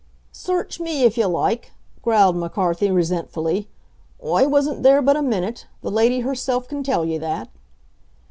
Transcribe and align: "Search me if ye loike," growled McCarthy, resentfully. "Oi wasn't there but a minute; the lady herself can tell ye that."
"Search 0.33 0.79
me 0.79 1.03
if 1.03 1.15
ye 1.15 1.27
loike," 1.27 1.73
growled 2.01 2.35
McCarthy, 2.35 2.89
resentfully. 2.89 3.69
"Oi 4.25 4.47
wasn't 4.47 4.81
there 4.81 4.99
but 4.99 5.15
a 5.15 5.21
minute; 5.21 5.67
the 5.83 5.91
lady 5.91 6.21
herself 6.21 6.67
can 6.67 6.81
tell 6.81 7.05
ye 7.05 7.19
that." 7.19 7.49